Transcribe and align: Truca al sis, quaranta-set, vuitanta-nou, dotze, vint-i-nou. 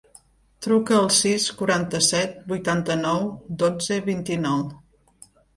Truca 0.67 0.95
al 0.99 1.11
sis, 1.17 1.45
quaranta-set, 1.59 2.33
vuitanta-nou, 2.53 3.29
dotze, 3.65 4.03
vint-i-nou. 4.11 4.61